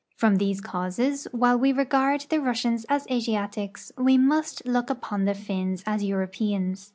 [0.15, 5.25] From these causes, while we regard the Rus sians as Asiatics, we must look upon
[5.25, 6.89] tlie Finns as Europeans.